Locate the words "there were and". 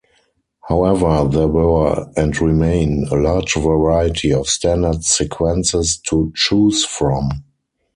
1.31-2.35